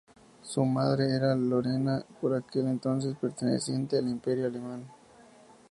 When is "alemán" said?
4.47-4.87